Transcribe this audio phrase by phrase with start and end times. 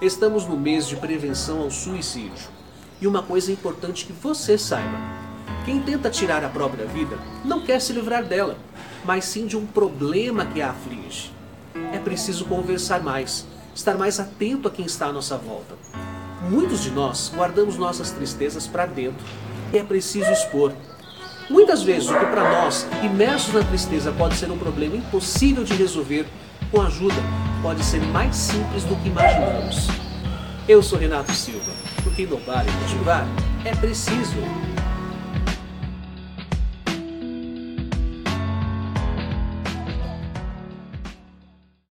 [0.00, 2.48] Estamos no mês de prevenção ao suicídio.
[3.00, 4.98] E uma coisa importante que você saiba:
[5.64, 8.56] quem tenta tirar a própria vida não quer se livrar dela,
[9.04, 11.32] mas sim de um problema que a aflige.
[11.92, 15.74] É preciso conversar mais, estar mais atento a quem está à nossa volta.
[16.48, 19.24] Muitos de nós guardamos nossas tristezas para dentro
[19.72, 20.72] e é preciso expor.
[21.50, 25.74] Muitas vezes o que para nós, imersos na tristeza, pode ser um problema impossível de
[25.74, 26.26] resolver,
[26.70, 27.14] com ajuda,
[27.62, 29.88] pode ser mais simples do que imaginamos.
[30.68, 33.26] Eu sou Renato Silva, porque inovar e motivar
[33.64, 34.36] é preciso.